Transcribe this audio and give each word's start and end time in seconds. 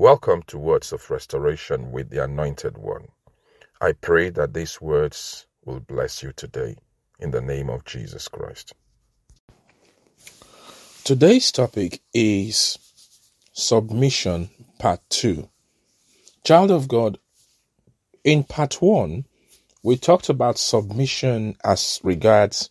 Welcome 0.00 0.44
to 0.46 0.58
Words 0.58 0.92
of 0.92 1.10
Restoration 1.10 1.90
with 1.90 2.10
the 2.10 2.22
Anointed 2.22 2.78
One. 2.78 3.08
I 3.80 3.94
pray 3.94 4.30
that 4.30 4.54
these 4.54 4.80
words 4.80 5.48
will 5.64 5.80
bless 5.80 6.22
you 6.22 6.30
today 6.30 6.76
in 7.18 7.32
the 7.32 7.40
name 7.40 7.68
of 7.68 7.84
Jesus 7.84 8.28
Christ. 8.28 8.74
Today's 11.02 11.50
topic 11.50 12.00
is 12.14 12.78
Submission 13.52 14.50
Part 14.78 15.00
2. 15.08 15.48
Child 16.44 16.70
of 16.70 16.86
God, 16.86 17.18
in 18.22 18.44
Part 18.44 18.80
1, 18.80 19.24
we 19.82 19.96
talked 19.96 20.28
about 20.28 20.58
submission 20.58 21.56
as 21.64 21.98
regards 22.04 22.70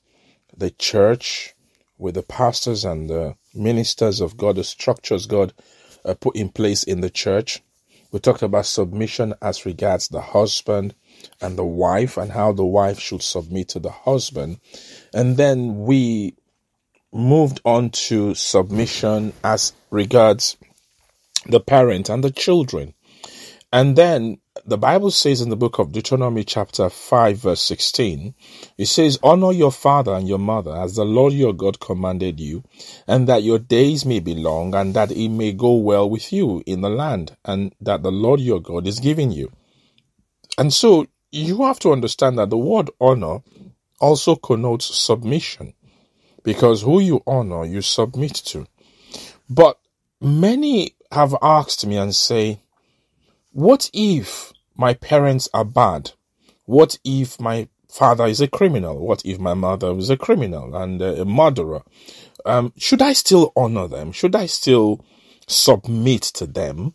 the 0.56 0.70
church 0.70 1.56
with 1.98 2.16
the 2.16 2.24
pastors 2.24 2.86
and 2.86 3.10
the 3.10 3.36
ministers 3.54 4.22
of 4.22 4.38
God, 4.38 4.56
the 4.56 4.64
structures 4.64 5.26
God 5.26 5.52
uh, 6.08 6.16
put 6.16 6.36
in 6.36 6.50
place 6.50 6.84
in 6.84 7.02
the 7.02 7.10
church. 7.10 7.62
We 8.12 8.20
talked 8.20 8.42
about 8.42 8.66
submission 8.66 9.34
as 9.42 9.66
regards 9.66 10.08
the 10.08 10.22
husband 10.22 10.96
and 11.42 11.58
the 11.58 11.66
wife 11.66 12.18
and 12.18 12.32
how 12.32 12.54
the 12.54 12.66
wife 12.66 13.00
should 13.00 13.22
submit 13.22 13.70
to 13.70 13.80
the 13.80 13.92
husband. 13.92 14.60
And 15.14 15.36
then 15.36 15.84
we 15.84 16.36
moved 17.12 17.60
on 17.66 17.90
to 17.90 18.34
submission 18.34 19.34
as 19.44 19.74
regards 19.90 20.58
the 21.46 21.60
parent 21.60 22.10
and 22.10 22.24
the 22.24 22.32
children. 22.32 22.94
And 23.74 23.96
then 23.96 24.38
the 24.68 24.78
Bible 24.78 25.12
says 25.12 25.40
in 25.40 25.50
the 25.50 25.56
book 25.56 25.80
of 25.80 25.94
Deuteronomy, 25.94 26.44
chapter 26.44 26.90
5, 26.90 27.38
verse 27.38 27.62
16, 27.62 28.36
it 28.78 28.86
says, 28.88 29.18
Honor 29.24 29.54
your 29.54 29.72
father 29.72 30.14
and 30.14 30.28
your 30.28 30.40
mother 30.40 30.76
as 30.76 30.96
the 30.96 31.06
Lord 31.06 31.32
your 31.32 31.54
God 31.54 31.80
commanded 31.80 32.42
you, 32.42 32.66
and 33.08 33.30
that 33.30 33.44
your 33.44 33.60
days 33.60 34.06
may 34.06 34.20
be 34.20 34.36
long, 34.36 34.76
and 34.76 34.94
that 34.94 35.14
it 35.14 35.30
may 35.30 35.54
go 35.54 35.74
well 35.76 36.10
with 36.10 36.34
you 36.34 36.62
in 36.66 36.82
the 36.82 36.90
land, 36.90 37.38
and 37.46 37.74
that 37.80 38.04
the 38.04 38.12
Lord 38.12 38.42
your 38.42 38.60
God 38.60 38.86
is 38.88 39.00
giving 39.00 39.32
you. 39.32 39.54
And 40.58 40.74
so 40.74 41.08
you 41.32 41.64
have 41.64 41.80
to 41.80 41.94
understand 41.94 42.38
that 42.38 42.50
the 42.50 42.58
word 42.58 42.90
honor 43.00 43.40
also 44.02 44.36
connotes 44.36 44.94
submission, 44.94 45.76
because 46.44 46.82
who 46.82 47.00
you 47.00 47.24
honor, 47.26 47.64
you 47.64 47.82
submit 47.82 48.34
to. 48.34 48.68
But 49.50 49.80
many 50.20 50.96
have 51.10 51.38
asked 51.42 51.86
me 51.86 51.96
and 51.96 52.14
say, 52.14 52.60
what 53.54 53.90
if 53.92 54.54
my 54.78 54.94
parents 54.94 55.50
are 55.54 55.66
bad? 55.66 56.12
What 56.66 57.00
if 57.04 57.40
my 57.40 57.68
father 57.90 58.26
is 58.26 58.42
a 58.42 58.48
criminal? 58.48 59.00
What 59.00 59.24
if 59.26 59.40
my 59.40 59.54
mother 59.54 59.92
is 59.98 60.10
a 60.10 60.18
criminal 60.18 60.76
and 60.76 61.02
a 61.02 61.26
murderer? 61.26 61.82
Um, 62.46 62.74
should 62.78 63.02
I 63.02 63.14
still 63.14 63.52
honor 63.56 63.88
them? 63.88 64.12
Should 64.12 64.36
I 64.36 64.46
still 64.46 65.04
submit 65.48 66.22
to 66.24 66.46
them? 66.46 66.94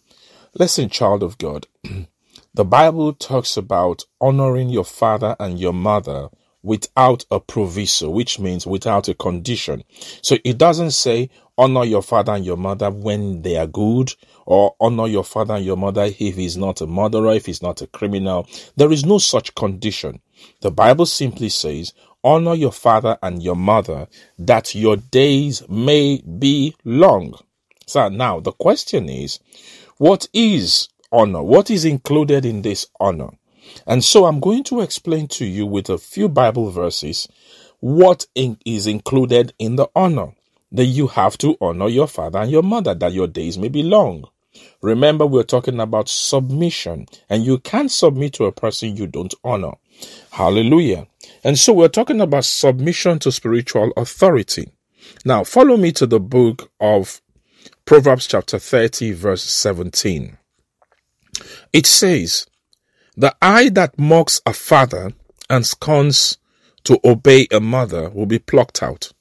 Listen, 0.55 0.89
child 0.89 1.23
of 1.23 1.39
God. 1.39 1.67
the 2.55 2.65
Bible 2.65 3.13
talks 3.15 3.57
about 3.57 4.05
honoring 4.21 4.69
your 4.69 4.85
father 4.85 5.35
and 5.41 5.59
your 5.59 5.73
mother 5.73 6.29
without 6.63 7.25
a 7.31 7.41
proviso, 7.41 8.09
which 8.09 8.39
means 8.39 8.67
without 8.67 9.09
a 9.09 9.15
condition. 9.15 9.83
So 10.23 10.37
it 10.45 10.59
doesn't 10.59 10.93
say 10.93 11.31
honor 11.59 11.85
your 11.85 12.03
father 12.03 12.33
and 12.33 12.45
your 12.45 12.57
mother 12.57 12.91
when 12.91 13.43
they 13.43 13.57
are 13.57 13.67
good, 13.67 14.15
or 14.47 14.75
honor 14.81 15.07
your 15.07 15.25
father 15.25 15.55
and 15.55 15.65
your 15.65 15.77
mother 15.77 16.05
if 16.05 16.37
he's 16.37 16.57
not 16.57 16.81
a 16.81 16.87
murderer, 16.87 17.35
if 17.35 17.47
he's 17.47 17.63
not 17.63 17.83
a 17.83 17.87
criminal. 17.87 18.47
There 18.77 18.93
is 18.93 19.05
no 19.05 19.19
such 19.19 19.55
condition. 19.55 20.21
The 20.61 20.71
Bible 20.71 21.07
simply 21.07 21.49
says, 21.49 21.93
honor 22.25 22.55
your 22.55 22.73
father 22.73 23.19
and 23.23 23.43
your 23.43 23.57
mother 23.57 24.09
that 24.39 24.75
your 24.75 24.97
days 24.97 25.63
may 25.69 26.23
be 26.23 26.75
long. 26.85 27.35
So 27.87 28.09
now 28.09 28.41
the 28.41 28.53
question 28.53 29.09
is, 29.09 29.39
what 29.99 30.29
is 30.33 30.89
honor? 31.11 31.43
What 31.43 31.71
is 31.71 31.85
included 31.85 32.45
in 32.45 32.63
this 32.63 32.87
honor? 32.99 33.31
And 33.87 34.03
so 34.03 34.25
I'm 34.25 34.41
going 34.41 34.65
to 34.65 34.81
explain 34.81 35.29
to 35.29 35.45
you 35.45 35.67
with 35.67 35.89
a 35.89 35.99
few 35.99 36.29
Bible 36.29 36.71
verses 36.71 37.29
what 37.81 38.27
in, 38.35 38.59
is 38.65 38.87
included 38.87 39.53
in 39.59 39.77
the 39.77 39.89
honor. 39.95 40.33
That 40.73 40.87
you 40.87 41.07
have 41.07 41.39
to 41.39 41.57
honor 41.61 41.89
your 41.89 42.09
father 42.09 42.41
and 42.41 42.51
your 42.51 42.63
mother 42.63 42.95
that 42.95 43.13
your 43.13 43.29
days 43.29 43.59
may 43.59 43.69
be 43.69 43.83
long. 43.83 44.25
Remember, 44.83 45.27
we're 45.27 45.43
talking 45.45 45.81
about 45.81 46.09
submission, 46.09 47.07
and 47.29 47.45
you 47.45 47.59
can't 47.59 47.91
submit 47.91 48.35
to 48.35 48.45
a 48.45 48.53
person 48.53 48.97
you 48.97 49.07
don't 49.07 49.35
honor. 49.45 49.73
Hallelujah. 50.31 51.07
And 51.45 51.59
so 51.59 51.73
we're 51.73 51.89
talking 51.89 52.21
about 52.21 52.45
submission 52.45 53.19
to 53.21 53.33
spiritual 53.33 53.93
authority. 53.97 54.71
Now, 55.25 55.45
follow 55.45 55.77
me 55.77 55.93
to 55.93 56.07
the 56.07 56.21
book 56.21 56.71
of 56.81 57.21
Proverbs, 57.85 58.27
chapter 58.27 58.59
30, 58.59 59.13
verse 59.13 59.43
17. 59.43 60.37
It 61.73 61.87
says, 61.87 62.47
the 63.17 63.35
eye 63.43 63.69
that 63.71 63.99
mocks 63.99 64.41
a 64.47 64.53
father 64.53 65.13
and 65.51 65.67
scorns 65.67 66.39
to 66.85 66.99
obey 67.05 67.47
a 67.51 67.61
mother 67.61 68.11
will 68.11 68.27
be 68.27 68.39
plucked 68.39 68.83
out. 68.83 69.13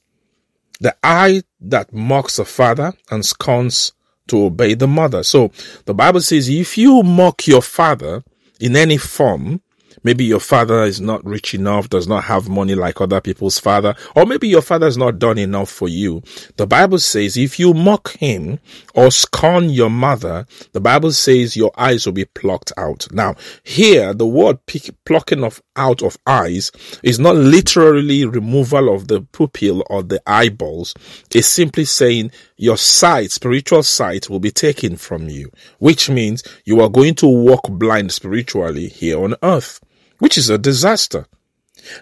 The 0.82 0.96
eye 1.02 1.42
that 1.60 1.92
mocks 1.92 2.40
a 2.40 2.44
father 2.44 2.92
and 3.08 3.24
scorns 3.24 3.92
to 4.26 4.46
obey 4.46 4.74
the 4.74 4.88
mother. 4.88 5.22
So 5.22 5.52
the 5.84 5.94
Bible 5.94 6.20
says 6.20 6.48
if 6.48 6.76
you 6.76 7.04
mock 7.04 7.46
your 7.46 7.62
father 7.62 8.24
in 8.58 8.74
any 8.74 8.96
form, 8.96 9.62
Maybe 10.02 10.24
your 10.24 10.40
father 10.40 10.82
is 10.84 11.00
not 11.00 11.24
rich 11.24 11.54
enough, 11.54 11.88
does 11.88 12.08
not 12.08 12.24
have 12.24 12.48
money 12.48 12.74
like 12.74 13.00
other 13.00 13.20
people's 13.20 13.58
father, 13.58 13.94
or 14.14 14.26
maybe 14.26 14.48
your 14.48 14.62
father 14.62 14.86
has 14.86 14.96
not 14.96 15.18
done 15.18 15.38
enough 15.38 15.70
for 15.70 15.88
you. 15.88 16.22
The 16.56 16.66
Bible 16.66 16.98
says 16.98 17.36
if 17.36 17.58
you 17.58 17.74
mock 17.74 18.16
him 18.16 18.58
or 18.94 19.10
scorn 19.10 19.70
your 19.70 19.90
mother, 19.90 20.46
the 20.72 20.80
Bible 20.80 21.12
says 21.12 21.56
your 21.56 21.72
eyes 21.76 22.06
will 22.06 22.12
be 22.12 22.24
plucked 22.24 22.72
out. 22.76 23.06
Now, 23.12 23.34
here, 23.62 24.14
the 24.14 24.26
word 24.26 24.58
plucking 25.04 25.44
of 25.44 25.62
out 25.76 26.02
of 26.02 26.18
eyes 26.26 26.70
is 27.02 27.18
not 27.18 27.36
literally 27.36 28.24
removal 28.24 28.94
of 28.94 29.08
the 29.08 29.22
pupil 29.32 29.84
or 29.88 30.02
the 30.02 30.22
eyeballs. 30.26 30.94
It's 31.34 31.48
simply 31.48 31.84
saying 31.84 32.32
your 32.56 32.76
sight, 32.76 33.30
spiritual 33.30 33.82
sight 33.82 34.28
will 34.30 34.40
be 34.40 34.50
taken 34.50 34.96
from 34.96 35.28
you, 35.28 35.50
which 35.78 36.08
means 36.08 36.42
you 36.64 36.80
are 36.80 36.88
going 36.88 37.14
to 37.16 37.26
walk 37.26 37.68
blind 37.68 38.12
spiritually 38.12 38.88
here 38.88 39.22
on 39.22 39.34
earth 39.42 39.80
which 40.22 40.38
is 40.38 40.48
a 40.48 40.56
disaster. 40.56 41.26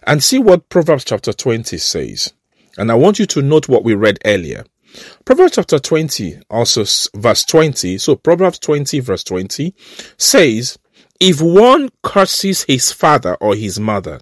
And 0.06 0.22
see 0.22 0.38
what 0.38 0.69
Proverbs 0.69 1.04
chapter 1.04 1.32
20 1.32 1.78
says. 1.78 2.34
And 2.76 2.92
I 2.92 2.94
want 2.94 3.19
you 3.19 3.25
to 3.25 3.41
note 3.41 3.66
what 3.66 3.82
we 3.82 3.94
read 3.94 4.19
earlier. 4.26 4.66
Proverbs 5.25 5.54
chapter 5.54 5.78
20, 5.78 6.38
also 6.50 6.84
verse 7.16 7.44
20. 7.44 7.97
So 7.97 8.16
Proverbs 8.16 8.58
20, 8.58 9.00
verse 9.00 9.25
20 9.25 9.75
says, 10.19 10.78
If 11.19 11.41
one 11.41 11.88
curses 12.03 12.64
his 12.64 12.92
father 12.92 13.36
or 13.36 13.54
his 13.54 13.81
mother, 13.81 14.20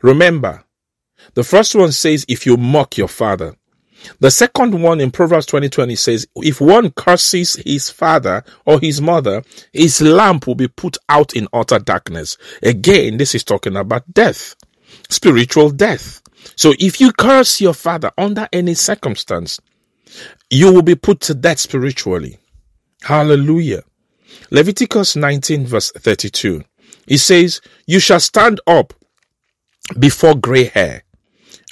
remember, 0.00 0.62
the 1.34 1.42
first 1.42 1.74
one 1.74 1.90
says, 1.90 2.24
If 2.28 2.46
you 2.46 2.56
mock 2.56 2.96
your 2.96 3.08
father. 3.08 3.56
The 4.20 4.30
second 4.30 4.80
one 4.80 5.00
in 5.00 5.10
Proverbs 5.10 5.46
20:20 5.46 5.96
says, 5.96 6.26
if 6.36 6.60
one 6.60 6.90
curses 6.90 7.54
his 7.56 7.90
father 7.90 8.44
or 8.64 8.80
his 8.80 9.00
mother, 9.00 9.42
his 9.72 10.00
lamp 10.00 10.46
will 10.46 10.54
be 10.54 10.68
put 10.68 10.96
out 11.08 11.34
in 11.34 11.48
utter 11.52 11.78
darkness. 11.78 12.36
Again, 12.62 13.16
this 13.16 13.34
is 13.34 13.44
talking 13.44 13.76
about 13.76 14.12
death, 14.12 14.54
spiritual 15.08 15.70
death. 15.70 16.22
So 16.56 16.74
if 16.78 17.00
you 17.00 17.12
curse 17.12 17.60
your 17.60 17.74
father 17.74 18.12
under 18.18 18.48
any 18.52 18.74
circumstance, 18.74 19.60
you 20.50 20.72
will 20.72 20.82
be 20.82 20.94
put 20.94 21.20
to 21.20 21.34
death 21.34 21.58
spiritually. 21.58 22.38
Hallelujah. 23.02 23.82
Leviticus 24.50 25.16
19 25.16 25.66
verse 25.66 25.90
32. 25.92 26.62
It 27.06 27.18
says, 27.18 27.60
you 27.86 28.00
shall 28.00 28.20
stand 28.20 28.60
up 28.66 28.94
before 29.98 30.34
gray 30.34 30.64
hair 30.64 31.03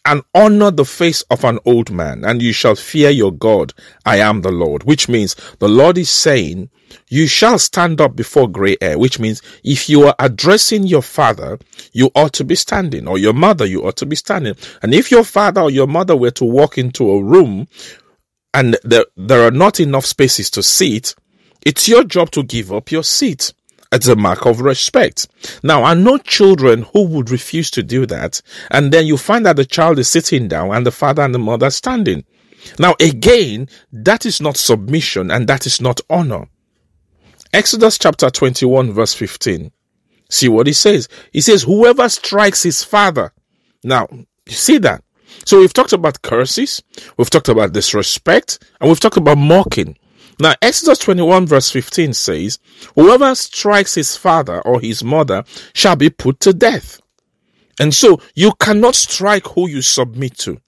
and 0.04 0.22
honor 0.34 0.70
the 0.70 0.84
face 0.84 1.22
of 1.22 1.44
an 1.44 1.58
old 1.64 1.90
man, 1.90 2.24
and 2.24 2.42
you 2.42 2.52
shall 2.52 2.74
fear 2.74 3.10
your 3.10 3.32
God. 3.32 3.72
I 4.04 4.16
am 4.18 4.42
the 4.42 4.50
Lord. 4.50 4.84
Which 4.84 5.08
means 5.08 5.36
the 5.58 5.68
Lord 5.68 5.96
is 5.98 6.10
saying, 6.10 6.70
you 7.08 7.26
shall 7.26 7.58
stand 7.58 8.00
up 8.00 8.16
before 8.16 8.48
gray 8.48 8.76
hair, 8.80 8.98
which 8.98 9.18
means 9.18 9.42
if 9.64 9.88
you 9.88 10.06
are 10.06 10.14
addressing 10.18 10.86
your 10.86 11.02
father, 11.02 11.58
you 11.92 12.10
ought 12.14 12.32
to 12.34 12.44
be 12.44 12.54
standing, 12.54 13.06
or 13.06 13.18
your 13.18 13.32
mother, 13.32 13.64
you 13.64 13.86
ought 13.86 13.96
to 13.96 14.06
be 14.06 14.16
standing. 14.16 14.54
And 14.82 14.92
if 14.92 15.10
your 15.10 15.24
father 15.24 15.60
or 15.60 15.70
your 15.70 15.86
mother 15.86 16.16
were 16.16 16.30
to 16.32 16.44
walk 16.44 16.78
into 16.78 17.10
a 17.10 17.22
room 17.22 17.68
and 18.54 18.76
there, 18.82 19.06
there 19.16 19.46
are 19.46 19.52
not 19.52 19.80
enough 19.80 20.04
spaces 20.04 20.50
to 20.50 20.62
sit, 20.62 21.14
it's 21.64 21.88
your 21.88 22.04
job 22.04 22.30
to 22.32 22.42
give 22.42 22.72
up 22.72 22.90
your 22.90 23.04
seat. 23.04 23.52
It's 23.92 24.08
a 24.08 24.16
mark 24.16 24.46
of 24.46 24.62
respect. 24.62 25.28
Now, 25.62 25.84
I 25.84 25.92
know 25.92 26.16
children 26.16 26.86
who 26.94 27.04
would 27.08 27.30
refuse 27.30 27.70
to 27.72 27.82
do 27.82 28.06
that, 28.06 28.40
and 28.70 28.90
then 28.90 29.06
you 29.06 29.18
find 29.18 29.44
that 29.44 29.56
the 29.56 29.66
child 29.66 29.98
is 29.98 30.08
sitting 30.08 30.48
down 30.48 30.74
and 30.74 30.86
the 30.86 30.90
father 30.90 31.22
and 31.22 31.34
the 31.34 31.38
mother 31.38 31.68
standing. 31.70 32.24
Now, 32.78 32.94
again, 33.00 33.68
that 33.92 34.24
is 34.24 34.40
not 34.40 34.56
submission 34.56 35.30
and 35.30 35.46
that 35.48 35.66
is 35.66 35.80
not 35.80 36.00
honor. 36.08 36.46
Exodus 37.52 37.98
chapter 37.98 38.30
21, 38.30 38.92
verse 38.92 39.12
15. 39.12 39.70
See 40.30 40.48
what 40.48 40.66
he 40.66 40.72
says. 40.72 41.08
He 41.30 41.42
says, 41.42 41.62
Whoever 41.64 42.08
strikes 42.08 42.62
his 42.62 42.82
father. 42.82 43.32
Now, 43.84 44.06
you 44.10 44.52
see 44.52 44.78
that? 44.78 45.04
So 45.44 45.58
we've 45.58 45.72
talked 45.72 45.92
about 45.92 46.22
curses, 46.22 46.82
we've 47.16 47.30
talked 47.30 47.48
about 47.48 47.72
disrespect, 47.72 48.64
and 48.80 48.88
we've 48.88 49.00
talked 49.00 49.16
about 49.16 49.38
mocking. 49.38 49.98
Now, 50.42 50.56
Exodus 50.60 50.98
21 50.98 51.46
verse 51.46 51.70
15 51.70 52.14
says, 52.14 52.58
Whoever 52.96 53.32
strikes 53.36 53.94
his 53.94 54.16
father 54.16 54.60
or 54.62 54.80
his 54.80 55.04
mother 55.04 55.44
shall 55.72 55.94
be 55.94 56.10
put 56.10 56.40
to 56.40 56.52
death. 56.52 57.00
And 57.78 57.94
so 57.94 58.20
you 58.34 58.52
cannot 58.58 58.96
strike 58.96 59.46
who 59.46 59.68
you 59.68 59.82
submit 59.82 60.36
to. 60.38 60.60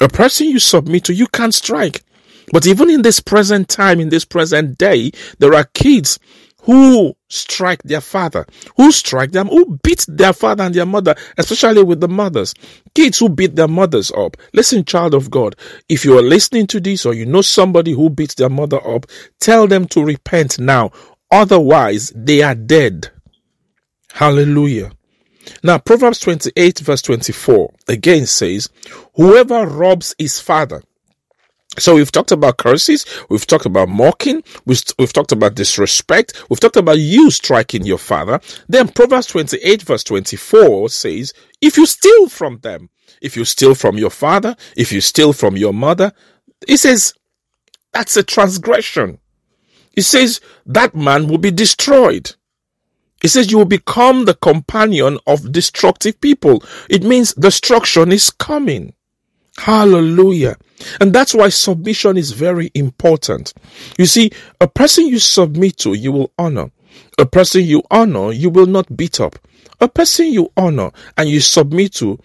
A 0.00 0.08
person 0.08 0.46
you 0.46 0.60
submit 0.60 1.02
to, 1.06 1.14
you 1.14 1.26
can't 1.26 1.52
strike. 1.52 2.04
But 2.52 2.68
even 2.68 2.90
in 2.90 3.02
this 3.02 3.18
present 3.18 3.68
time, 3.68 3.98
in 3.98 4.10
this 4.10 4.24
present 4.24 4.78
day, 4.78 5.10
there 5.40 5.52
are 5.52 5.64
kids 5.74 6.20
who 6.68 7.16
strike 7.30 7.82
their 7.84 8.02
father, 8.02 8.44
who 8.76 8.92
strike 8.92 9.32
them, 9.32 9.48
who 9.48 9.78
beat 9.82 10.04
their 10.06 10.34
father 10.34 10.64
and 10.64 10.74
their 10.74 10.84
mother, 10.84 11.14
especially 11.38 11.82
with 11.82 11.98
the 11.98 12.08
mothers. 12.08 12.52
Kids 12.94 13.18
who 13.18 13.30
beat 13.30 13.56
their 13.56 13.66
mothers 13.66 14.12
up. 14.12 14.36
Listen, 14.52 14.84
child 14.84 15.14
of 15.14 15.30
God, 15.30 15.56
if 15.88 16.04
you 16.04 16.18
are 16.18 16.22
listening 16.22 16.66
to 16.66 16.78
this 16.78 17.06
or 17.06 17.14
you 17.14 17.24
know 17.24 17.40
somebody 17.40 17.92
who 17.92 18.10
beats 18.10 18.34
their 18.34 18.50
mother 18.50 18.86
up, 18.86 19.06
tell 19.40 19.66
them 19.66 19.86
to 19.86 20.04
repent 20.04 20.58
now. 20.58 20.90
Otherwise, 21.30 22.12
they 22.14 22.42
are 22.42 22.54
dead. 22.54 23.08
Hallelujah. 24.12 24.92
Now, 25.62 25.78
Proverbs 25.78 26.20
28 26.20 26.80
verse 26.80 27.00
24 27.00 27.72
again 27.88 28.26
says, 28.26 28.68
Whoever 29.14 29.66
robs 29.66 30.14
his 30.18 30.38
father 30.38 30.82
so 31.78 31.94
we've 31.94 32.12
talked 32.12 32.32
about 32.32 32.58
curses, 32.58 33.04
we've 33.28 33.46
talked 33.46 33.66
about 33.66 33.88
mocking, 33.88 34.42
we've, 34.64 34.82
we've 34.98 35.12
talked 35.12 35.32
about 35.32 35.54
disrespect, 35.54 36.44
we've 36.48 36.60
talked 36.60 36.76
about 36.76 36.98
you 36.98 37.30
striking 37.30 37.84
your 37.84 37.98
father. 37.98 38.40
Then 38.68 38.88
Proverbs 38.88 39.26
28 39.26 39.82
verse 39.82 40.04
24 40.04 40.88
says, 40.88 41.32
if 41.60 41.76
you 41.76 41.86
steal 41.86 42.28
from 42.28 42.58
them, 42.58 42.90
if 43.20 43.36
you 43.36 43.44
steal 43.44 43.74
from 43.74 43.98
your 43.98 44.10
father, 44.10 44.56
if 44.76 44.92
you 44.92 45.00
steal 45.00 45.32
from 45.32 45.56
your 45.56 45.72
mother, 45.72 46.12
it 46.66 46.78
says 46.78 47.14
that's 47.92 48.16
a 48.16 48.22
transgression. 48.22 49.18
It 49.96 50.02
says 50.02 50.40
that 50.66 50.94
man 50.94 51.26
will 51.26 51.38
be 51.38 51.50
destroyed. 51.50 52.34
It 53.22 53.28
says 53.28 53.50
you 53.50 53.58
will 53.58 53.64
become 53.64 54.24
the 54.24 54.34
companion 54.34 55.18
of 55.26 55.50
destructive 55.50 56.20
people. 56.20 56.62
It 56.88 57.02
means 57.02 57.34
destruction 57.34 58.12
is 58.12 58.30
coming. 58.30 58.94
Hallelujah. 59.56 60.56
And 61.00 61.12
that's 61.12 61.34
why 61.34 61.48
submission 61.48 62.16
is 62.16 62.32
very 62.32 62.70
important. 62.74 63.52
You 63.98 64.06
see, 64.06 64.30
a 64.60 64.68
person 64.68 65.06
you 65.06 65.18
submit 65.18 65.76
to, 65.78 65.94
you 65.94 66.12
will 66.12 66.32
honor. 66.38 66.70
A 67.18 67.26
person 67.26 67.64
you 67.64 67.82
honor, 67.90 68.32
you 68.32 68.50
will 68.50 68.66
not 68.66 68.96
beat 68.96 69.20
up. 69.20 69.38
A 69.80 69.88
person 69.88 70.26
you 70.26 70.52
honor 70.56 70.90
and 71.16 71.28
you 71.28 71.40
submit 71.40 71.94
to, 71.94 72.18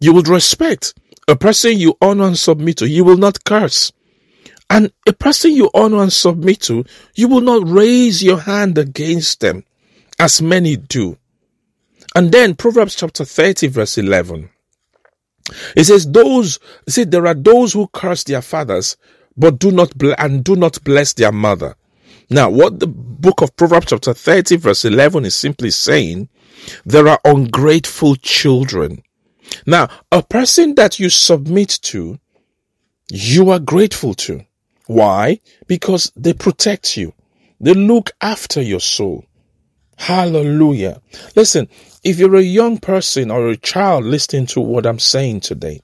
you 0.00 0.12
will 0.12 0.22
respect. 0.22 0.94
A 1.28 1.36
person 1.36 1.78
you 1.78 1.96
honor 2.00 2.24
and 2.28 2.38
submit 2.38 2.78
to, 2.78 2.88
you 2.88 3.04
will 3.04 3.16
not 3.16 3.44
curse. 3.44 3.92
And 4.68 4.92
a 5.06 5.12
person 5.12 5.52
you 5.52 5.70
honor 5.74 6.02
and 6.02 6.12
submit 6.12 6.60
to, 6.62 6.84
you 7.14 7.28
will 7.28 7.40
not 7.40 7.68
raise 7.68 8.22
your 8.22 8.38
hand 8.38 8.78
against 8.78 9.40
them, 9.40 9.64
as 10.18 10.40
many 10.40 10.76
do. 10.76 11.18
And 12.14 12.30
then 12.32 12.54
Proverbs 12.54 12.94
chapter 12.94 13.24
30 13.24 13.68
verse 13.68 13.98
11. 13.98 14.50
It 15.76 15.84
says 15.84 16.10
those, 16.10 16.58
see, 16.88 17.04
there 17.04 17.26
are 17.26 17.34
those 17.34 17.72
who 17.72 17.88
curse 17.88 18.24
their 18.24 18.42
fathers, 18.42 18.96
but 19.36 19.58
do 19.58 19.70
not, 19.70 19.92
and 20.18 20.44
do 20.44 20.56
not 20.56 20.82
bless 20.84 21.12
their 21.14 21.32
mother. 21.32 21.76
Now, 22.28 22.48
what 22.50 22.78
the 22.78 22.86
book 22.86 23.42
of 23.42 23.56
Proverbs 23.56 23.86
chapter 23.88 24.14
30 24.14 24.56
verse 24.56 24.84
11 24.84 25.24
is 25.24 25.34
simply 25.34 25.70
saying, 25.70 26.28
there 26.84 27.08
are 27.08 27.20
ungrateful 27.24 28.16
children. 28.16 29.02
Now, 29.66 29.88
a 30.12 30.22
person 30.22 30.74
that 30.76 31.00
you 31.00 31.10
submit 31.10 31.78
to, 31.82 32.18
you 33.10 33.50
are 33.50 33.58
grateful 33.58 34.14
to. 34.14 34.44
Why? 34.86 35.40
Because 35.66 36.12
they 36.16 36.32
protect 36.32 36.96
you. 36.96 37.12
They 37.60 37.74
look 37.74 38.12
after 38.20 38.62
your 38.62 38.80
soul. 38.80 39.24
Hallelujah. 40.00 41.02
Listen, 41.36 41.68
if 42.02 42.18
you're 42.18 42.36
a 42.36 42.42
young 42.42 42.78
person 42.78 43.30
or 43.30 43.48
a 43.48 43.56
child 43.56 44.06
listening 44.06 44.46
to 44.46 44.60
what 44.60 44.86
I'm 44.86 44.98
saying 44.98 45.40
today, 45.40 45.82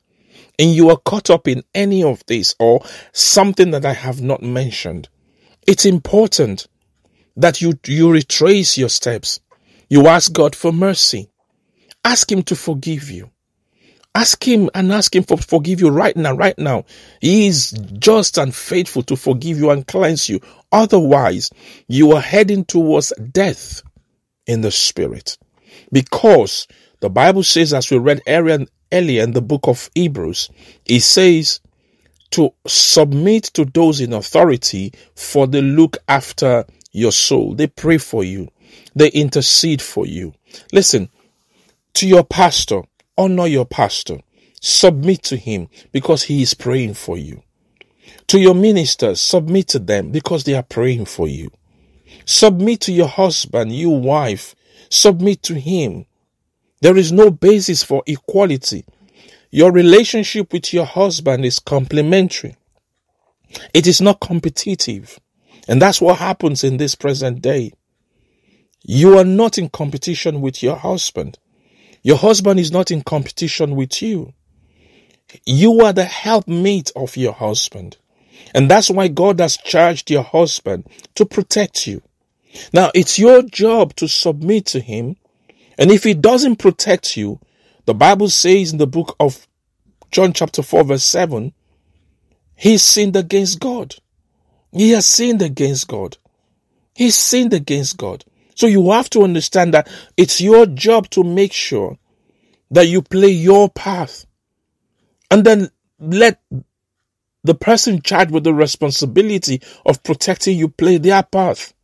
and 0.59 0.75
you 0.75 0.89
are 0.89 0.97
caught 0.97 1.29
up 1.29 1.47
in 1.47 1.63
any 1.75 2.03
of 2.03 2.25
this 2.27 2.55
or 2.59 2.83
something 3.13 3.73
that 3.73 3.85
I 3.85 3.93
have 3.93 4.23
not 4.23 4.43
mentioned, 4.43 5.11
it's 5.67 5.85
important 5.85 6.67
that 7.37 7.61
you, 7.61 7.75
you 7.87 8.11
retrace 8.11 8.79
your 8.79 8.89
steps. 8.89 9.39
You 9.91 10.07
ask 10.07 10.33
God 10.33 10.57
for 10.57 10.73
mercy. 10.73 11.29
Ask 12.03 12.33
Him 12.33 12.43
to 12.45 12.57
forgive 12.57 13.11
you. 13.11 13.31
Ask 14.15 14.49
Him 14.49 14.71
and 14.75 14.93
ask 14.93 15.15
Him 15.15 15.25
for 15.25 15.37
forgive 15.37 15.83
you 15.83 15.91
right 15.91 16.17
now, 16.17 16.33
right 16.33 16.59
now. 16.59 16.87
He 17.21 17.49
is 17.49 17.73
just 17.99 18.39
and 18.39 18.55
faithful 18.55 19.03
to 19.03 19.17
forgive 19.17 19.59
you 19.59 19.69
and 19.71 19.87
cleanse 19.87 20.27
you. 20.27 20.41
Otherwise, 20.73 21.51
you 21.87 22.13
are 22.13 22.23
heading 22.23 22.65
towards 22.65 23.13
death 23.31 23.83
in 24.47 24.61
the 24.61 24.71
spirit. 24.71 25.39
Because 25.93 26.67
the 27.01 27.11
Bible 27.11 27.43
says, 27.43 27.75
as 27.75 27.91
we 27.91 27.99
read 27.99 28.23
earlier 28.27 29.23
in 29.23 29.33
the 29.33 29.43
book 29.43 29.69
of 29.69 29.91
Hebrews, 29.95 30.51
it 30.87 31.01
says 31.01 31.61
to 32.31 32.53
submit 32.67 33.45
to 33.45 33.65
those 33.65 34.01
in 34.01 34.13
authority 34.13 34.93
for 35.15 35.47
they 35.47 35.63
look 35.63 35.99
after 36.09 36.65
your 36.93 37.13
soul. 37.13 37.55
They 37.55 37.67
pray 37.67 37.99
for 37.99 38.25
you. 38.25 38.49
They 38.95 39.09
intercede 39.09 39.83
for 39.83 40.07
you. 40.07 40.35
Listen, 40.73 41.09
to 41.95 42.09
your 42.09 42.25
pastor, 42.25 42.83
honor 43.17 43.47
your 43.47 43.67
pastor. 43.67 44.19
Submit 44.61 45.23
to 45.25 45.37
him 45.37 45.69
because 45.93 46.25
he 46.25 46.43
is 46.43 46.55
praying 46.55 46.95
for 46.95 47.17
you. 47.17 47.43
To 48.29 48.41
your 48.41 48.55
ministers, 48.55 49.21
submit 49.21 49.69
to 49.69 49.79
them 49.79 50.11
because 50.11 50.45
they 50.45 50.55
are 50.55 50.63
praying 50.63 51.05
for 51.05 51.29
you. 51.29 51.51
Submit 52.27 52.81
to 52.83 52.93
your 52.93 53.09
husband, 53.09 53.73
you 53.73 53.89
wife. 53.89 54.55
Submit 54.91 55.43
to 55.45 55.55
him. 55.55 56.07
There 56.83 56.97
is 56.97 57.13
no 57.13 57.31
basis 57.31 57.83
for 57.83 58.03
equality. 58.07 58.85
Your 59.51 59.73
relationship 59.73 60.53
with 60.53 60.75
your 60.75 60.85
husband 60.85 61.47
is 61.47 61.61
complementary. 61.61 62.57
It 63.73 63.87
is 63.87 64.01
not 64.01 64.21
competitive. 64.21 65.19
And 65.69 65.81
that's 65.81 66.01
what 66.01 66.19
happens 66.19 66.65
in 66.65 66.77
this 66.77 66.97
present 66.97 67.41
day. 67.43 67.73
You 68.83 69.19
are 69.19 69.25
not 69.25 69.57
in 69.57 69.69
competition 69.69 70.41
with 70.41 70.63
your 70.63 70.77
husband. 70.77 71.39
Your 72.03 72.17
husband 72.17 72.61
is 72.61 72.71
not 72.71 72.91
in 72.91 73.03
competition 73.03 73.77
with 73.77 74.03
you. 74.03 74.33
You 75.45 75.81
are 75.81 75.93
the 75.93 76.05
helpmate 76.05 76.93
of 76.95 77.17
your 77.17 77.33
husband. 77.33 77.97
And 78.55 78.71
that's 78.71 78.91
why 78.91 79.09
God 79.09 79.41
has 79.41 79.57
charged 79.57 80.11
your 80.11 80.23
husband 80.23 80.89
to 81.15 81.25
protect 81.25 81.87
you. 81.87 82.03
Now, 82.73 82.91
it's 82.95 83.19
your 83.19 83.43
job 83.43 83.95
to 83.97 84.09
submit 84.09 84.67
to 84.67 84.81
him. 84.81 85.17
And 85.79 85.91
if 85.91 86.05
he 86.05 86.15
doesn't 86.15 86.57
protect 86.57 87.17
you, 87.17 87.41
the 87.85 87.95
Bible 87.95 88.29
says 88.29 88.73
in 88.73 88.79
the 88.79 88.87
book 88.87 89.17
of 89.21 89.47
John 90.11 90.33
chapter 90.33 90.63
4 90.63 90.85
verse 90.85 91.05
7, 91.05 91.53
he 92.57 92.79
sinned 92.79 93.17
against 93.17 93.61
God. 93.61 93.95
He 94.73 94.91
has 94.91 95.07
sinned 95.07 95.43
against 95.43 95.89
God. 95.89 96.17
He 96.95 97.11
sinned 97.11 97.53
against 97.53 97.99
God. 97.99 98.25
So 98.55 98.67
you 98.67 98.91
have 98.91 99.11
to 99.11 99.23
understand 99.23 99.75
that 99.75 99.89
it's 100.17 100.41
your 100.41 100.67
job 100.67 101.11
to 101.11 101.23
make 101.23 101.53
sure 101.53 101.99
that 102.71 102.89
you 102.89 103.03
play 103.03 103.29
your 103.29 103.69
path 103.69 104.27
and 105.31 105.45
then 105.45 105.71
let 105.99 106.41
the 107.45 107.55
person 107.55 108.03
charged 108.03 108.31
with 108.31 108.45
the 108.45 108.55
responsibility 108.55 109.63
of 109.85 110.03
protecting 110.03 110.59
you 110.59 110.69
play 110.69 110.99
their 110.99 111.23
path. 111.23 111.75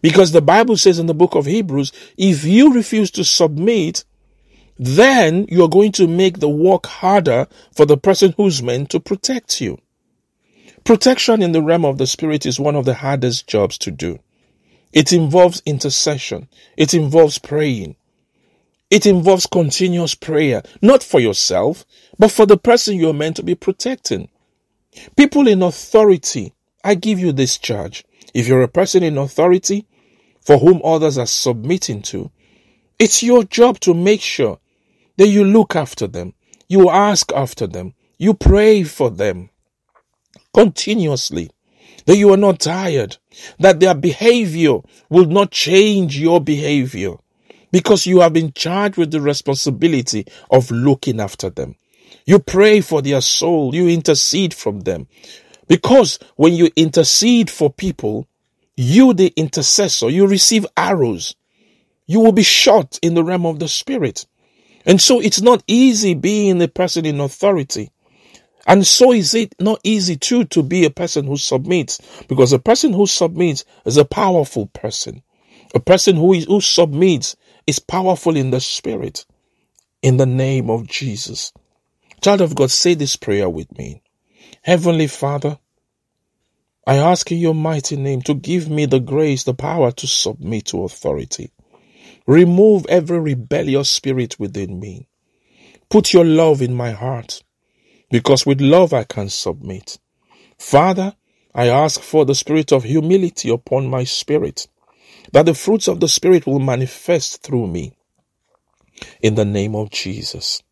Because 0.00 0.32
the 0.32 0.42
Bible 0.42 0.76
says 0.76 0.98
in 0.98 1.06
the 1.06 1.14
book 1.14 1.34
of 1.34 1.46
Hebrews, 1.46 1.92
if 2.16 2.44
you 2.44 2.72
refuse 2.72 3.10
to 3.12 3.24
submit, 3.24 4.04
then 4.78 5.46
you're 5.48 5.68
going 5.68 5.92
to 5.92 6.06
make 6.06 6.38
the 6.40 6.48
work 6.48 6.86
harder 6.86 7.46
for 7.74 7.84
the 7.84 7.96
person 7.96 8.34
who's 8.36 8.62
meant 8.62 8.90
to 8.90 9.00
protect 9.00 9.60
you. 9.60 9.78
Protection 10.84 11.42
in 11.42 11.52
the 11.52 11.62
realm 11.62 11.84
of 11.84 11.98
the 11.98 12.06
spirit 12.06 12.46
is 12.46 12.58
one 12.58 12.74
of 12.74 12.84
the 12.84 12.94
hardest 12.94 13.46
jobs 13.46 13.78
to 13.78 13.90
do. 13.90 14.18
It 14.92 15.12
involves 15.12 15.62
intercession. 15.64 16.48
It 16.76 16.94
involves 16.94 17.38
praying. 17.38 17.96
It 18.90 19.06
involves 19.06 19.46
continuous 19.46 20.14
prayer, 20.14 20.62
not 20.82 21.02
for 21.02 21.18
yourself, 21.20 21.86
but 22.18 22.30
for 22.30 22.44
the 22.44 22.58
person 22.58 22.96
you're 22.96 23.14
meant 23.14 23.36
to 23.36 23.42
be 23.42 23.54
protecting. 23.54 24.28
People 25.16 25.48
in 25.48 25.62
authority, 25.62 26.52
I 26.84 26.96
give 26.96 27.18
you 27.18 27.32
this 27.32 27.56
charge. 27.56 28.04
If 28.34 28.48
you're 28.48 28.62
a 28.62 28.68
person 28.68 29.02
in 29.02 29.18
authority 29.18 29.86
for 30.40 30.58
whom 30.58 30.80
others 30.84 31.18
are 31.18 31.26
submitting 31.26 32.02
to, 32.02 32.30
it's 32.98 33.22
your 33.22 33.44
job 33.44 33.80
to 33.80 33.94
make 33.94 34.20
sure 34.20 34.58
that 35.16 35.28
you 35.28 35.44
look 35.44 35.76
after 35.76 36.06
them, 36.06 36.34
you 36.68 36.88
ask 36.88 37.32
after 37.32 37.66
them, 37.66 37.94
you 38.18 38.34
pray 38.34 38.82
for 38.82 39.10
them 39.10 39.50
continuously, 40.54 41.50
that 42.06 42.16
you 42.16 42.32
are 42.32 42.36
not 42.36 42.60
tired, 42.60 43.16
that 43.58 43.80
their 43.80 43.94
behavior 43.94 44.78
will 45.08 45.26
not 45.26 45.50
change 45.50 46.18
your 46.18 46.40
behavior 46.40 47.14
because 47.70 48.06
you 48.06 48.20
have 48.20 48.32
been 48.32 48.52
charged 48.52 48.96
with 48.96 49.10
the 49.10 49.20
responsibility 49.20 50.26
of 50.50 50.70
looking 50.70 51.20
after 51.20 51.50
them. 51.50 51.76
You 52.26 52.38
pray 52.38 52.80
for 52.80 53.02
their 53.02 53.20
soul. 53.20 53.74
You 53.74 53.88
intercede 53.88 54.54
from 54.54 54.80
them 54.80 55.08
Because 55.72 56.18
when 56.36 56.52
you 56.52 56.68
intercede 56.76 57.48
for 57.48 57.72
people, 57.72 58.28
you, 58.76 59.14
the 59.14 59.32
intercessor, 59.36 60.10
you 60.10 60.26
receive 60.26 60.66
arrows. 60.76 61.34
You 62.06 62.20
will 62.20 62.32
be 62.32 62.42
shot 62.42 62.98
in 63.00 63.14
the 63.14 63.24
realm 63.24 63.46
of 63.46 63.58
the 63.58 63.68
spirit. 63.68 64.26
And 64.84 65.00
so 65.00 65.18
it's 65.18 65.40
not 65.40 65.64
easy 65.66 66.12
being 66.12 66.60
a 66.60 66.68
person 66.68 67.06
in 67.06 67.20
authority. 67.20 67.90
And 68.66 68.86
so 68.86 69.12
is 69.14 69.32
it 69.32 69.54
not 69.58 69.80
easy 69.82 70.16
too 70.16 70.44
to 70.44 70.62
be 70.62 70.84
a 70.84 70.90
person 70.90 71.26
who 71.26 71.38
submits 71.38 72.02
because 72.28 72.52
a 72.52 72.58
person 72.58 72.92
who 72.92 73.06
submits 73.06 73.64
is 73.86 73.96
a 73.96 74.04
powerful 74.04 74.66
person. 74.66 75.22
A 75.74 75.80
person 75.80 76.16
who 76.16 76.34
is, 76.34 76.44
who 76.44 76.60
submits 76.60 77.34
is 77.66 77.78
powerful 77.78 78.36
in 78.36 78.50
the 78.50 78.60
spirit. 78.60 79.24
In 80.02 80.18
the 80.18 80.26
name 80.26 80.68
of 80.68 80.86
Jesus. 80.86 81.50
Child 82.20 82.42
of 82.42 82.54
God, 82.54 82.70
say 82.70 82.92
this 82.92 83.16
prayer 83.16 83.48
with 83.48 83.74
me. 83.78 84.02
Heavenly 84.64 85.06
Father, 85.06 85.58
I 86.86 86.96
ask 86.96 87.30
in 87.30 87.38
your 87.38 87.54
mighty 87.54 87.96
name 87.96 88.22
to 88.22 88.34
give 88.34 88.68
me 88.68 88.86
the 88.86 89.00
grace, 89.00 89.44
the 89.44 89.54
power 89.54 89.92
to 89.92 90.06
submit 90.06 90.66
to 90.66 90.84
authority. 90.84 91.52
Remove 92.26 92.86
every 92.88 93.20
rebellious 93.20 93.90
spirit 93.90 94.38
within 94.40 94.80
me. 94.80 95.08
Put 95.90 96.12
your 96.12 96.24
love 96.24 96.62
in 96.62 96.74
my 96.74 96.92
heart 96.92 97.42
because 98.10 98.44
with 98.46 98.60
love 98.60 98.92
I 98.92 99.04
can 99.04 99.28
submit. 99.28 99.98
Father, 100.58 101.14
I 101.54 101.68
ask 101.68 102.00
for 102.00 102.24
the 102.24 102.34
spirit 102.34 102.72
of 102.72 102.84
humility 102.84 103.50
upon 103.50 103.88
my 103.88 104.04
spirit, 104.04 104.68
that 105.32 105.46
the 105.46 105.54
fruits 105.54 105.88
of 105.88 106.00
the 106.00 106.08
spirit 106.08 106.46
will 106.46 106.60
manifest 106.60 107.42
through 107.42 107.66
me. 107.66 107.96
In 109.20 109.34
the 109.34 109.44
name 109.44 109.74
of 109.74 109.90
Jesus. 109.90 110.62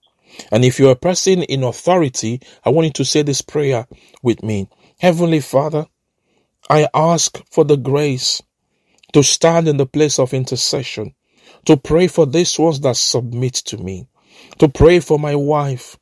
And 0.52 0.64
if 0.64 0.78
you're 0.78 0.92
a 0.92 0.96
person 0.96 1.42
in 1.42 1.64
authority, 1.64 2.40
I 2.64 2.70
want 2.70 2.86
you 2.86 2.92
to 2.92 3.04
say 3.04 3.22
this 3.22 3.42
prayer 3.42 3.86
with 4.22 4.42
me. 4.42 4.68
Heavenly 5.00 5.40
Father, 5.40 5.86
I 6.68 6.88
ask 6.94 7.40
for 7.50 7.64
the 7.64 7.76
grace 7.76 8.42
to 9.12 9.22
stand 9.22 9.68
in 9.68 9.76
the 9.76 9.86
place 9.86 10.18
of 10.18 10.34
intercession, 10.34 11.14
to 11.64 11.76
pray 11.76 12.06
for 12.06 12.26
these 12.26 12.58
ones 12.58 12.80
that 12.80 12.96
submit 12.96 13.54
to 13.54 13.78
me, 13.78 14.06
to 14.58 14.68
pray 14.68 15.00
for 15.00 15.18
my 15.18 15.34
wife, 15.34 15.98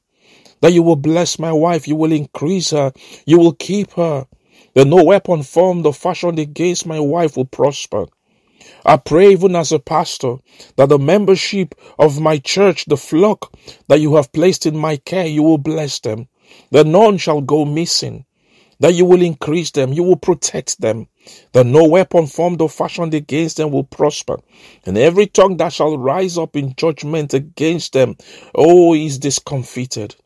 that 0.60 0.72
you 0.72 0.82
will 0.82 0.96
bless 0.96 1.38
my 1.38 1.52
wife, 1.52 1.88
you 1.88 1.96
will 1.96 2.12
increase 2.12 2.70
her, 2.70 2.92
you 3.26 3.38
will 3.38 3.52
keep 3.52 3.92
her, 3.92 4.26
that 4.74 4.86
no 4.86 5.02
weapon 5.04 5.42
formed 5.42 5.86
or 5.86 5.94
fashioned 5.94 6.38
against 6.38 6.86
my 6.86 7.00
wife 7.00 7.36
will 7.36 7.44
prosper. 7.46 8.06
I 8.84 8.96
pray 8.96 9.32
even 9.32 9.56
as 9.56 9.72
a 9.72 9.78
pastor 9.78 10.36
that 10.76 10.88
the 10.88 10.98
membership 10.98 11.74
of 11.98 12.20
my 12.20 12.38
church, 12.38 12.84
the 12.86 12.96
flock 12.96 13.54
that 13.88 14.00
you 14.00 14.16
have 14.16 14.32
placed 14.32 14.66
in 14.66 14.76
my 14.76 14.96
care, 14.96 15.26
you 15.26 15.42
will 15.42 15.58
bless 15.58 16.00
them, 16.00 16.28
that 16.70 16.86
none 16.86 17.18
shall 17.18 17.40
go 17.40 17.64
missing, 17.64 18.24
that 18.80 18.94
you 18.94 19.04
will 19.04 19.22
increase 19.22 19.70
them, 19.72 19.92
you 19.92 20.02
will 20.02 20.16
protect 20.16 20.80
them, 20.80 21.08
that 21.52 21.66
no 21.66 21.84
weapon 21.86 22.26
formed 22.26 22.60
or 22.60 22.68
fashioned 22.68 23.14
against 23.14 23.56
them 23.58 23.70
will 23.70 23.84
prosper, 23.84 24.38
and 24.86 24.98
every 24.98 25.26
tongue 25.26 25.56
that 25.58 25.72
shall 25.72 25.98
rise 25.98 26.38
up 26.38 26.56
in 26.56 26.74
judgment 26.76 27.34
against 27.34 27.92
them, 27.92 28.16
oh, 28.54 28.94
is 28.94 29.18
discomfited. 29.18 30.16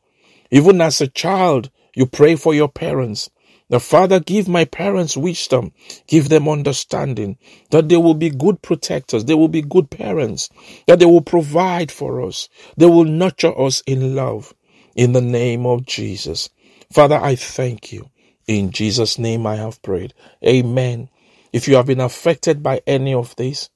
Even 0.50 0.80
as 0.80 1.00
a 1.00 1.08
child, 1.08 1.70
you 1.94 2.06
pray 2.06 2.36
for 2.36 2.54
your 2.54 2.68
parents. 2.68 3.30
The 3.70 3.80
Father, 3.80 4.20
give 4.20 4.48
my 4.48 4.64
parents 4.66 5.16
wisdom, 5.16 5.72
give 6.06 6.28
them 6.28 6.48
understanding, 6.48 7.38
that 7.70 7.88
they 7.88 7.98
will 7.98 8.14
be 8.14 8.30
good 8.30 8.62
protectors, 8.62 9.26
they 9.26 9.34
will 9.34 9.48
be 9.48 9.62
good 9.62 9.90
parents, 9.90 10.50
that 10.86 10.98
they 11.00 11.06
will 11.06 11.22
provide 11.22 11.92
for 11.92 12.22
us, 12.22 12.48
they 12.76 12.86
will 12.86 13.04
nurture 13.04 13.58
us 13.58 13.82
in 13.86 14.14
love. 14.14 14.54
In 14.96 15.12
the 15.12 15.22
name 15.22 15.66
of 15.66 15.86
Jesus. 15.86 16.50
Father, 16.92 17.16
I 17.16 17.36
thank 17.36 17.92
you. 17.92 18.10
In 18.46 18.70
Jesus' 18.70 19.18
name 19.18 19.46
I 19.46 19.56
have 19.56 19.82
prayed. 19.82 20.14
Amen. 20.44 21.08
If 21.52 21.68
you 21.68 21.76
have 21.76 21.86
been 21.86 22.00
affected 22.00 22.62
by 22.62 22.80
any 22.86 23.14
of 23.14 23.36
this, 23.36 23.70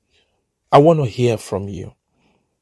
I 0.73 0.79
want 0.79 0.99
to 1.01 1.07
hear 1.07 1.37
from 1.37 1.69
you. 1.69 1.95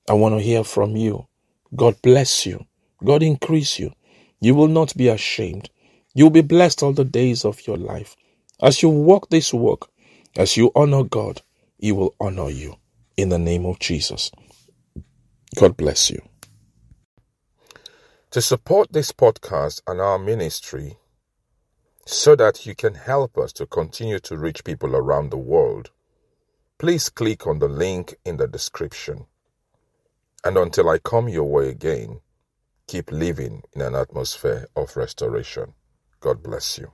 I 0.08 0.14
want 0.14 0.34
to 0.34 0.40
hear 0.40 0.64
from 0.64 0.96
you. 0.96 1.26
God 1.74 1.96
bless 2.02 2.44
you. 2.44 2.66
God 3.02 3.22
increase 3.22 3.78
you. 3.78 3.92
You 4.40 4.54
will 4.54 4.68
not 4.68 4.96
be 4.96 5.08
ashamed. 5.08 5.70
You 6.14 6.26
will 6.26 6.30
be 6.30 6.42
blessed 6.42 6.82
all 6.82 6.92
the 6.92 7.04
days 7.04 7.44
of 7.44 7.66
your 7.66 7.76
life. 7.76 8.16
As 8.60 8.82
you 8.82 8.88
walk 8.88 9.30
this 9.30 9.52
walk, 9.52 9.90
as 10.36 10.56
you 10.56 10.70
honor 10.74 11.04
God, 11.04 11.42
He 11.78 11.92
will 11.92 12.14
honor 12.20 12.50
you. 12.50 12.76
In 13.16 13.28
the 13.28 13.38
name 13.38 13.64
of 13.64 13.78
Jesus. 13.78 14.30
God 15.56 15.76
bless 15.76 16.10
you. 16.10 16.20
To 18.32 18.42
support 18.42 18.92
this 18.92 19.12
podcast 19.12 19.80
and 19.86 20.00
our 20.00 20.18
ministry, 20.18 20.98
so 22.06 22.36
that 22.36 22.66
you 22.66 22.74
can 22.74 22.94
help 22.94 23.38
us 23.38 23.52
to 23.54 23.66
continue 23.66 24.18
to 24.20 24.36
reach 24.36 24.64
people 24.64 24.94
around 24.96 25.30
the 25.30 25.38
world, 25.38 25.90
please 26.78 27.08
click 27.08 27.46
on 27.46 27.58
the 27.60 27.68
link 27.68 28.14
in 28.24 28.36
the 28.36 28.48
description. 28.48 29.26
And 30.44 30.56
until 30.58 30.90
I 30.90 30.98
come 30.98 31.28
your 31.28 31.44
way 31.44 31.70
again, 31.70 32.20
keep 32.86 33.10
living 33.10 33.62
in 33.72 33.80
an 33.80 33.94
atmosphere 33.94 34.68
of 34.76 34.96
restoration. 34.96 35.74
God 36.20 36.42
bless 36.42 36.78
you. 36.78 36.92